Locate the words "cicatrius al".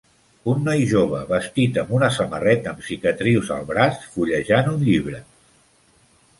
2.89-3.71